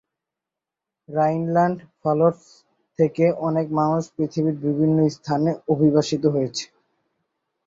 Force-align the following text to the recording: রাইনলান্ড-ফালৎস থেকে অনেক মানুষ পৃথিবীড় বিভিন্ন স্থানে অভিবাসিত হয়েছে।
রাইনলান্ড-ফালৎস 1.09 2.43
থেকে 2.99 3.25
অনেক 3.47 3.67
মানুষ 3.79 4.03
পৃথিবীড় 4.15 4.57
বিভিন্ন 4.65 4.97
স্থানে 5.15 5.51
অভিবাসিত 5.67 6.23
হয়েছে। 6.35 6.65